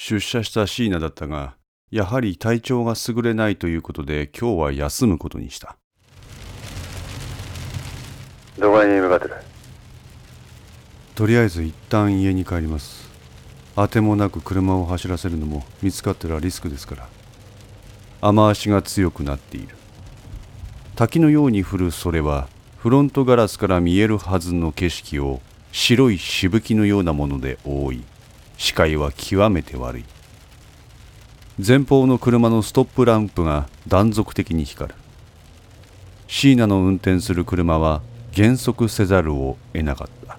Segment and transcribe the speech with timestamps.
[0.00, 1.56] 出社した椎名だったが、
[1.90, 5.76] やはり体調が優れないということで今日は休むことにした。
[8.56, 9.34] どこに向かってる
[11.16, 13.10] とりあえず一旦家に帰ります。
[13.74, 17.08] あてもなく車を走らせるのも見つかったらリスクですから。
[18.20, 19.74] 雨足が強くなっている。
[20.94, 25.40] 滝のように降るそれはフロントガラスから見えるはずの景色を
[25.72, 28.04] 白いしぶきのようなもので覆い
[28.58, 30.04] 視界は極めて悪い。
[31.64, 34.94] 前方の車のストップランプが断続的に光る。
[36.26, 38.02] 椎名の運転する車は
[38.32, 40.38] 減速せざるを得なかった。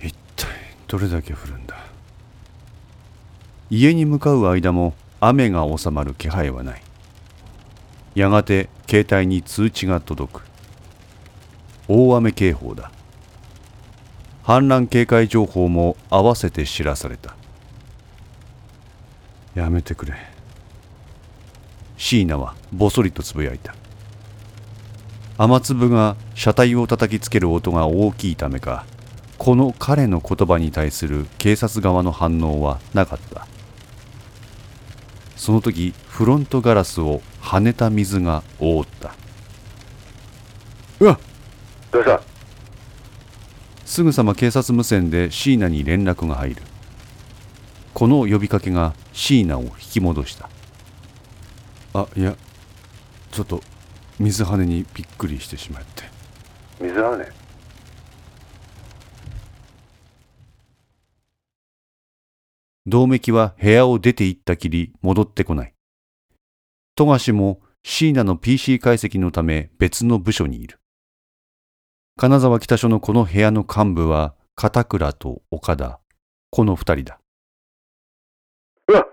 [0.00, 0.46] 一体
[0.86, 1.76] どれだけ降るんだ？
[3.68, 6.82] 家に向かう間も雨が収まる気配はない。
[8.14, 10.42] やがて携帯に通知が届く。
[11.88, 12.92] 大雨警報だ。
[14.46, 17.34] 氾濫警戒情報も合わせて知らされた。
[19.56, 20.14] やめてくれ。
[21.96, 23.74] 椎名はぼそりとつぶやいた。
[25.36, 28.86] 雨粒が車体を叩きつける音が大きいためか
[29.36, 33.48] この彼の言葉に対する警察側の反応はなかった。
[35.34, 39.12] その時フロントガラスを跳ねた水が覆った。
[41.00, 41.18] うわ
[41.90, 42.35] どうした？
[43.86, 46.62] すぐさま警察無線で椎名に連絡が入る。
[47.94, 50.50] この呼びかけが椎名を引き戻した。
[51.94, 52.36] あいや
[53.30, 53.62] ちょっと
[54.18, 56.02] 水跳ねにびっくりしてしまって。
[56.80, 57.28] 水はね？
[62.86, 65.74] 銅メキは部屋を出て行ったきり戻ってこない。
[66.96, 70.80] 富樫も椎名の PC 解析のため別の部署にいる
[72.18, 76.00] 金沢北署のこの部屋の幹部は片倉と岡田。
[76.50, 77.20] この二人だ。
[78.88, 79.06] うわ。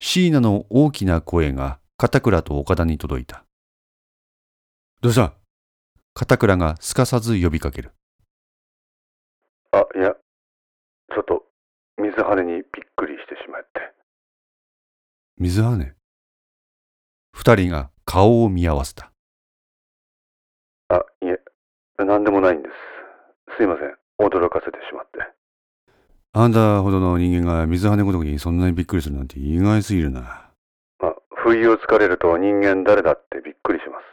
[0.00, 3.44] 椎名の大きな声が片倉と岡田に届いた。
[5.02, 5.34] どうした？
[6.14, 7.92] 片倉がすかさず呼びかける。
[9.70, 10.14] あいや
[11.14, 11.44] ちょっと
[12.02, 12.62] 水はねにびっ
[12.96, 13.94] くりしてしまって。
[15.38, 15.94] 水はね？
[17.32, 19.12] 二人が顔を見合わせた。
[20.88, 21.38] あいえ
[21.98, 23.56] 何でもないんです。
[23.56, 23.94] すいません。
[24.18, 25.18] 驚かせてしまって。
[26.32, 30.50] あんたほどの人間が水跳ねごときにそんなにびっくりするなんて意外すぎるな。
[31.00, 34.04] まあ不意をつかれると人間誰だってびっくりします。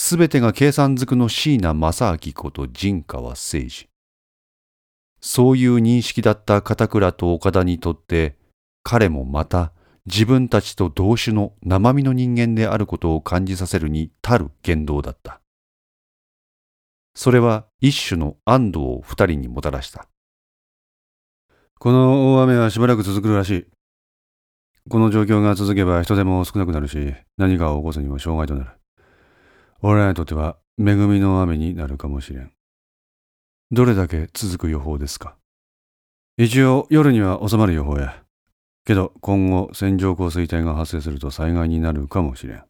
[0.00, 3.88] すべてが計算づくの椎名正明こと陣川誠二。
[5.20, 8.36] そういう認識だった片倉と岡田にとって、
[8.84, 9.72] 彼もまた
[10.06, 15.40] 自分たちと同種の生身の人間であることを感じさせるに足る言動だった。
[17.18, 20.06] それは一種の安堵を二人にもたらした。
[21.80, 23.66] この大雨はしばらく続くらしい。
[24.88, 28.70] この状況が続けば人手も少なくなるし、何かを起こすにも障害となる。
[29.82, 32.52] 俺らにとっては恵みの雨になるかもしれん。
[33.72, 35.34] どれだけ続く予報ですか
[36.36, 38.22] 一応夜には収まる予報や。
[38.84, 42.64] けど今後線状降水帯が発生すると災害になるかもしれん。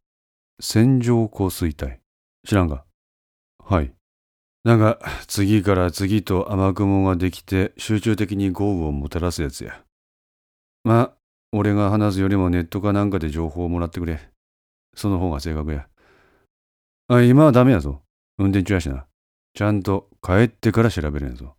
[0.59, 1.97] 線状降水帯
[2.47, 2.86] 知らんか
[3.62, 3.97] はい。
[4.69, 9.83] なんか次から次と雨雲ができて集中的に豪雨をもたらすやつや。
[10.84, 11.12] まあ、
[11.53, 14.28] 俺が話すよりもネットかなんかで情報をもらってくれ。
[14.95, 15.89] その方が正確や。
[17.09, 18.03] あ、今はダメやぞ。
[18.37, 19.07] 運転中やしな。
[19.55, 21.55] ちゃんと帰ってから調べるんぞ。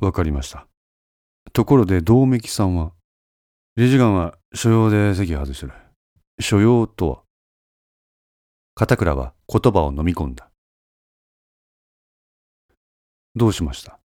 [0.00, 0.66] わかりました。
[1.52, 2.90] ところで、道明さんは
[3.76, 5.72] 理事官は所用で席外してる。
[6.40, 7.22] 所用とは？
[8.74, 10.48] 片倉は言葉を飲み込んだ。
[13.34, 13.98] どうしました？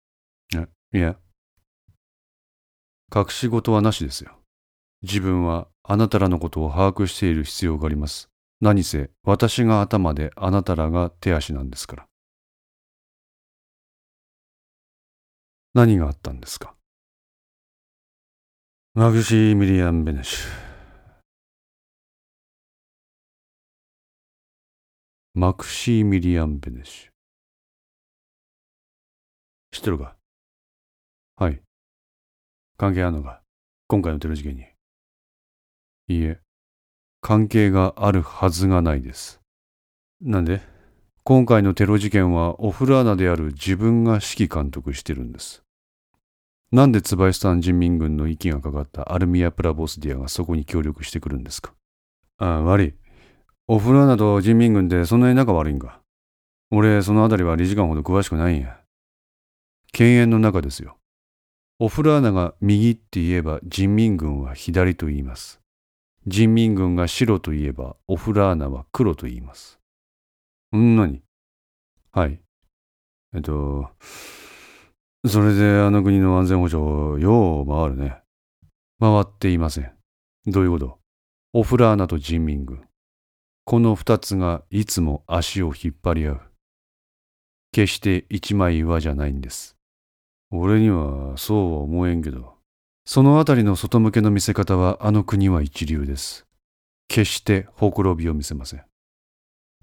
[0.55, 1.19] え、いや。
[3.15, 4.39] 隠し事はなしですよ。
[5.03, 8.29] 自分はあなたらのことを把握している必要があります。
[8.61, 12.07] 何せ私が頭であなたらが手足なんですから。
[15.75, 16.75] 何があったんですか？
[18.95, 20.49] マクシミリアン・ベネシュ。
[25.35, 27.16] マクシミリアン・ベネシュ。
[29.77, 30.17] 知ってるか？
[31.37, 31.61] はい。
[32.79, 33.43] 関係あるのか？
[33.89, 34.63] 今回のテロ事件に。
[36.09, 36.41] いいえ。
[37.21, 39.39] 関係があるはずがないです。
[40.23, 40.63] なんで？
[41.25, 45.63] 今回のテロ事件はオフラーナである自分が指揮監督してるんです。
[46.73, 51.75] なんでツバイスタン人民軍の息がかかったアルミア・プラボスディアがそこに協力してくるんですか？
[52.39, 52.95] ああ、悪い。
[53.69, 56.01] オフラーナと人民軍ってそんなに仲悪いんか？
[56.71, 58.81] 俺、そのあたりは理事官ほど詳しくないんや。
[59.99, 60.99] 犬猿の中ですよ。
[61.79, 65.59] お風呂穴が右って言えば人民軍は左と言います。
[66.27, 69.79] 人民軍が白と言えばお風呂穴は黒と言います。
[70.77, 71.23] んなに
[72.13, 72.39] はい。
[73.35, 73.89] えっと、
[75.27, 78.19] それであの国の安全保障、よう回るね。
[79.01, 79.93] 回っていません。
[80.47, 80.99] どういうこと？
[81.55, 82.85] オフラーナと人民軍。
[83.65, 86.41] この二つがいつも足を引っ張り合う。
[87.73, 89.76] 決して一枚岩じゃないんです。
[90.51, 92.55] 俺にはそうは思えんけど、
[93.05, 96.47] そのあたりの外向けの見せ方はあの国は一流です。
[97.09, 98.85] 決してほころびを見せません。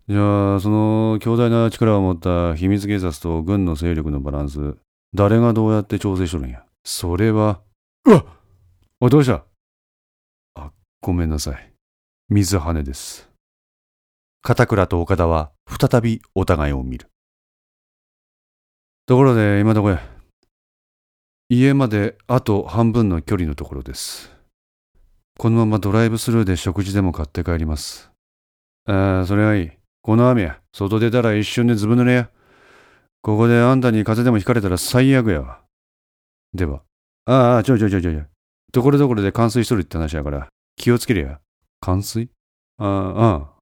[0.10, 4.76] じゃあ、その強大な力を持った秘密警察と軍の勢力のバランス、
[5.14, 6.66] 誰がどうやって調整しとるんや。
[6.84, 7.62] それは、
[8.06, 8.26] うわ
[9.00, 9.46] おい、どうした?
[10.56, 10.72] あ、
[11.02, 11.74] ごめんなさい。
[12.28, 13.30] 水羽です。
[14.42, 17.08] 片倉と岡田は再びお互いを見る。
[19.06, 20.13] ところで、今どこへ
[21.54, 24.32] 家まであと半分の距離のところです。
[25.38, 28.12] このままドライブスルーで食事でも買って帰ります。
[28.86, 29.72] ああ、それはいい。
[30.02, 32.30] この雨や、外出たら一瞬でずぶ濡れや。
[33.22, 35.62] ここであんたに風でもひかれたら最悪やわ。
[36.54, 36.82] では、
[37.26, 38.24] ああ、ちょいちょいちょいちょい。
[38.72, 41.40] ところどころで冠水しとるって話やから、気をつけりや。
[41.80, 42.30] 冠水？
[42.80, 43.56] ああ、あ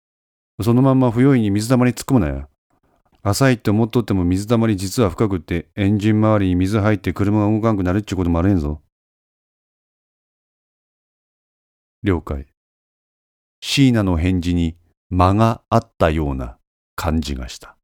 [0.59, 0.63] あ。
[0.63, 2.47] そのまんま不用意に水たまり突っ込むなや。
[3.23, 8.81] 浅いって思っとっても水たまり実は深くってエンジン周りに水入って車が動かんくなるっちゅうこともあるんぞ。
[12.03, 12.47] 了解。
[13.61, 14.75] 椎名の返事に
[15.11, 16.57] 間があったような
[16.95, 17.77] 感じがした。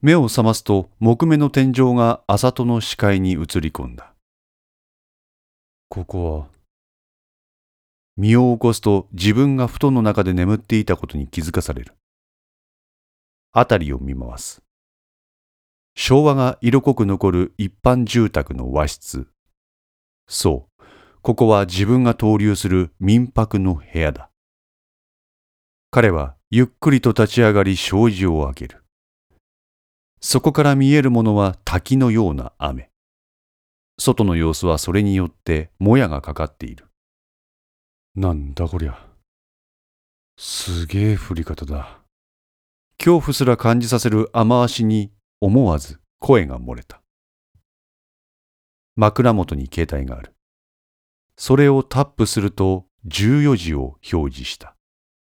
[0.00, 4.14] 目を覚ますと木目の天井が朝戸の視界に映り込んだ。
[5.90, 6.46] ここは
[8.16, 11.92] 身を起こすと自分が布団の中で眠っていたことに気づかされる。
[13.56, 14.62] 辺りを見回す。
[15.94, 19.28] 昭和が色濃く残る一般住宅の和室。
[20.28, 20.84] そう、
[21.22, 24.30] ここは自分が投留する民泊の部屋だ。
[25.90, 28.84] 彼はゆっくりと立ち上がり障子を開ける。
[30.20, 32.90] そこから見えるものは滝のような雨。
[33.98, 36.88] 外の様子はそれによってもやがかかっている。
[38.14, 38.98] なんだこりゃ。
[40.36, 42.05] すげえ降り方だ。
[43.06, 47.02] 恐怖すら感じさせる雨足に思わず声が漏れた。
[48.96, 50.34] 枕元に携帯がある。
[51.36, 54.74] それをタップすると14時を表示した。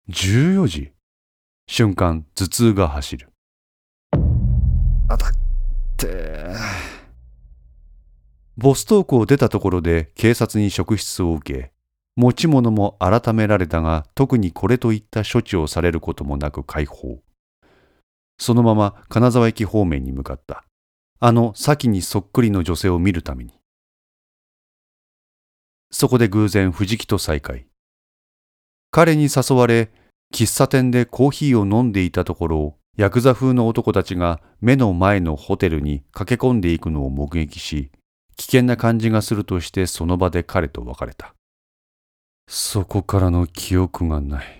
[0.10, 0.94] 14時？
[1.68, 3.30] 瞬間頭痛が走る。
[5.08, 5.32] あたっ
[5.96, 6.48] て。
[8.58, 11.72] ボストークを出たところで警察に職質を受け、
[12.16, 17.20] 持ち物も改められたが特にこれといった処置をされることもなく解放。
[18.40, 20.64] そのまま金沢駅方面に向かった。
[21.20, 23.60] あの先にそっくりの女性を見るために。
[25.92, 27.68] そこで偶然藤木と再会。
[28.92, 29.92] 彼に誘われ、
[30.34, 37.92] 喫茶店でコーヒーを飲んでいたところを、ヤクザ風の男たちが目の前のホテルに駆け込んでいくのを目撃し、
[38.36, 41.34] 危険な感じがするとしてその場で彼と別れた。
[42.48, 44.59] そこからの記憶がない。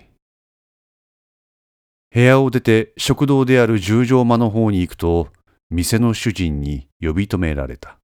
[2.12, 5.28] 部屋を出て食堂である十条間の方に行くと、
[5.70, 7.98] 店の主人に呼び止められた。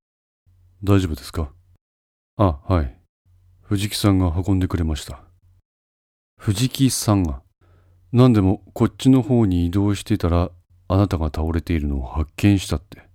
[0.85, 1.51] 大丈夫ですか？
[2.37, 2.97] あ、はい。
[3.63, 5.25] 藤木さんが運んでくれました。
[6.39, 7.43] 藤木さんが？
[8.13, 10.53] 何でもこっちの方に移動してたら
[10.87, 13.09] あなたが倒れているのを発見したって。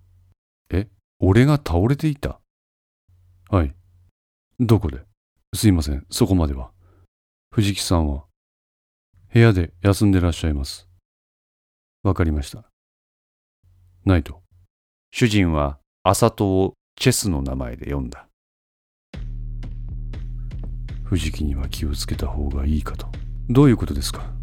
[0.72, 0.88] え
[1.20, 2.42] 俺が倒れていた？
[3.50, 3.74] はい。
[4.60, 5.00] どこで？
[5.56, 6.72] すいません、そこまでは。
[7.54, 8.26] 藤木さんは
[9.34, 10.90] 部屋で休んでらっしゃいます。
[12.04, 12.66] わかりました。
[14.04, 14.42] ナイト。
[15.14, 18.28] 主人は朝戸をチェスの名前で呼んだ。
[21.06, 23.08] 藤木には気をつけた方がいいかと。
[23.50, 24.34] どういうことですか？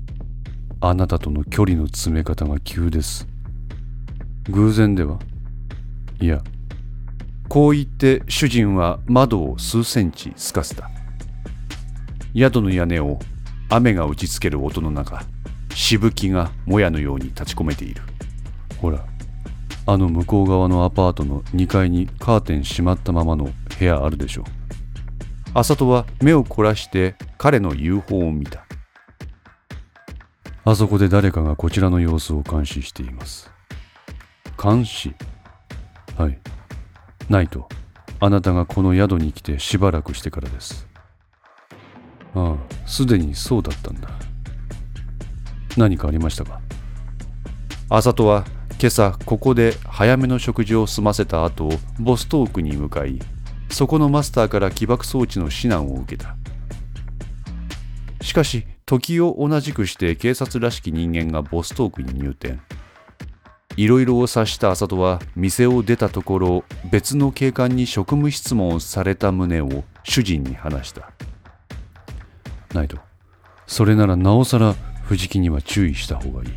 [0.80, 3.28] あなたとの距離の詰め方が急です。
[4.48, 5.18] 偶然では？
[6.18, 6.42] いや、
[7.50, 10.90] こう言って主人は窓を数センチすかせた。
[12.34, 13.18] 宿の屋根を
[13.70, 15.22] 雨が打ちつける音の中
[15.74, 18.02] しぶきがもやのように立ち込めている。
[18.80, 19.04] ほら
[19.86, 24.44] あの向こう側のアパートの2階にカーテン閉まったままの部屋あるでしょ
[25.54, 28.64] 浅戸は目を凝らして彼の言う方を見た。
[30.64, 33.50] あそこで誰かがこちらの様子を監視しています。
[34.62, 35.14] 監視？
[36.16, 36.38] はい。
[37.30, 37.68] ないと。
[38.20, 40.87] あなたがこの宿に来てしばらくしてからです。
[42.38, 44.08] ああ、すでにそうだったんだ。
[45.76, 46.60] 何かありましたか？
[47.88, 48.44] あさとは
[48.80, 51.68] 今朝ここで早めの食事を済ませた後
[51.98, 53.18] ボストークに向かい
[53.70, 56.36] そこのマスターから起爆装置の指南を受けた。
[58.20, 62.60] しかし時を同じくして警察らしき人間がボストークに入店。
[63.76, 71.12] いろいろを察した浅戸は店を出たところ別の警官に職務質問をされた旨を主人に話した。
[72.78, 72.96] ナイト
[73.66, 76.50] それならなおさら藤木には注意した方がいい。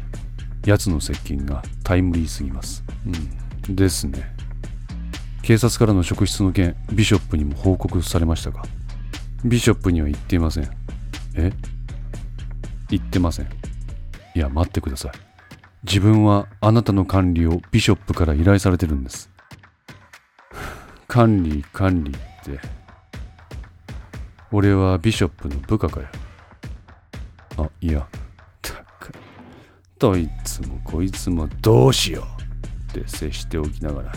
[0.65, 2.83] 奴の接近がタイムリーすぎます。
[3.67, 3.75] うん。
[3.75, 4.35] ですね。
[5.41, 8.63] 警察からの職質の件ビショップにも報告されましたか？
[9.43, 10.69] ビショップには言っていません。
[11.35, 11.51] え？
[12.89, 13.47] 言ってません。
[14.35, 15.11] いや待ってください。
[15.83, 19.31] 自分はあなたの管理をビショップから依頼されてるんです。
[21.07, 22.13] 管理管理っ
[22.43, 22.80] て。
[24.51, 26.07] 俺はビショップの部下かよ。
[27.57, 28.07] あいや。
[28.61, 29.13] たく
[29.97, 32.41] どいつもこいつもどうしよう。
[32.99, 34.11] って接しておきながら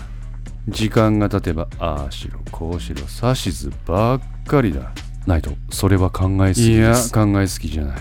[0.68, 4.92] 時間が経てばああしろこうしろ指図ばっかりだ。
[5.26, 7.16] ナイトそれは考えすぎです。
[7.16, 7.98] いや考えすぎじゃない。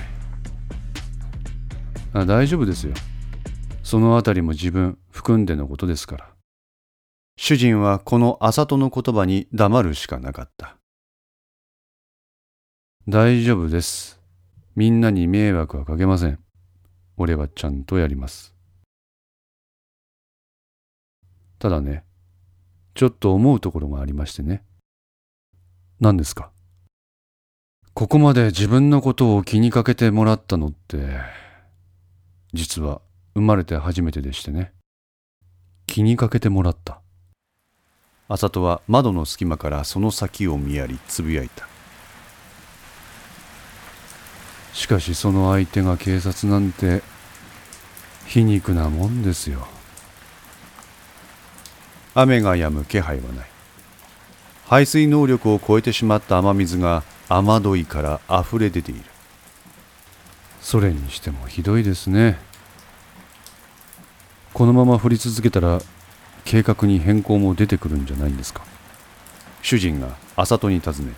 [2.14, 2.94] あ大丈夫ですよ。
[3.84, 6.30] そのあたりも自分含んでのことですから。
[7.38, 10.78] 主人はこの浅戸の言葉に黙るしかなかった
[13.06, 14.18] 大丈夫です。
[14.78, 16.40] みんなに迷惑はかけません。
[17.18, 18.56] 俺はちゃんとやります。
[21.60, 22.06] ただね
[22.96, 24.64] ちょっと思うところがありましてね。
[26.00, 26.52] 何ですか？
[27.94, 31.20] ここまで自分のことを気にかけてもらったのって
[32.54, 33.02] 実は
[33.36, 34.72] 生まれて初めてでしてね。
[35.88, 37.02] 気にかけてもらった。
[38.30, 41.68] 浅戸は窓の隙間からその先を見やりつぶやいた。
[44.74, 47.02] しかしその相手が警察なんて
[48.26, 49.68] 皮肉なもんですよ。
[52.16, 53.48] 雨が止む気配はない。
[54.68, 59.04] 排水能力を超えてしまった雨水が雨どいから溢れ出ている。
[60.62, 62.40] それにしてもひどいですね。
[64.54, 65.82] このまま降り続けたら
[66.46, 68.64] 計画に変更も出てくるんじゃないんですか。
[69.62, 71.16] 主人が浅戸に尋ねる。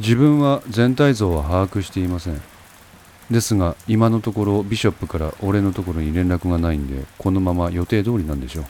[0.00, 2.40] 自分は全体像は把握していません。
[3.30, 8.64] ですが今のところビショップから俺のところに連絡がないんでこのまま予定通りなんでしょう。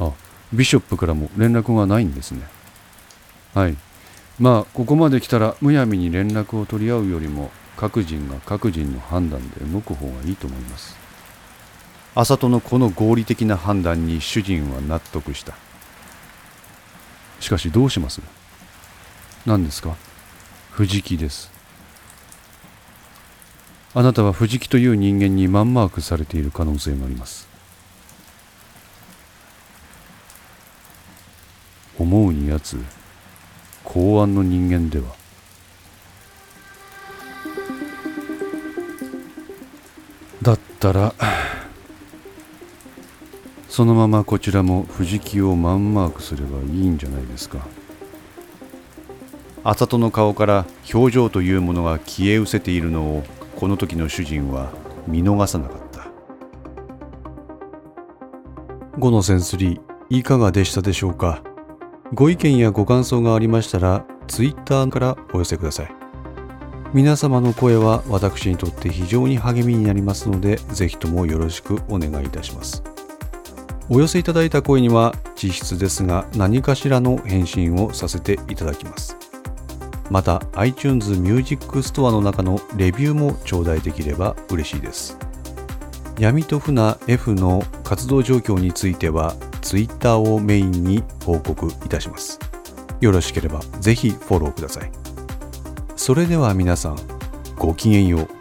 [0.00, 0.12] あ
[0.52, 2.42] ビショップからも連絡がないんですね。
[3.54, 3.76] はい。
[4.38, 10.96] まあここまで来たらむやみに連絡を取り合うよりも各人が各人の判断で動く方がいいと思います。
[12.14, 15.54] 浅戸のこの合理的な判断に主人は納得した。
[17.40, 18.20] しかしどうします？
[19.46, 19.96] 何ですか？
[20.78, 21.50] 藤木です。
[23.94, 27.48] あなたは藤木という人間にマンマークされている可能性があります。
[31.98, 32.78] 思うにやつ
[33.82, 35.16] 公安の人間では。
[40.42, 41.12] だったら
[43.68, 47.66] そのままこちらも藤木をマンマークすればいいんじゃないですか。
[49.70, 53.22] 浅戸の顔から表情というものが消え失せているのを
[53.54, 54.72] この時の主人は
[55.06, 56.08] 見逃さなかった。
[58.98, 61.42] 5のセンスリーいかがでしたでしょうか？
[62.14, 65.94] ご意見やご感想がありましたら Twitter からお寄せください。
[66.94, 72.82] 皆様の声は私にとって非常に励みになりますのでぜひともよろしくお願いいたします。
[73.90, 79.14] お寄せいただいた声には実質ですが何かしらの返信をさせていただきます。
[80.10, 85.18] また iTunes Music Store の中のレビューも頂戴できれば嬉しいです。
[86.18, 92.38] 闇と船 F の活動状況については Twitter をメインに報告いたします。
[93.00, 94.90] よろしければぜひフォローください。
[95.94, 96.96] それでは皆さん
[97.56, 98.37] ごきげんよう。